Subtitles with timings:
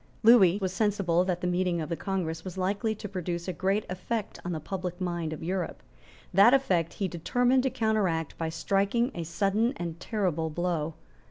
[0.23, 3.85] Lewis was sensible that the meeting of the Congress was likely to produce a great
[3.87, 5.83] effect on the public mind of Europe.
[6.33, 10.95] That effect he determined to counteract by striking a sudden and terrible blow.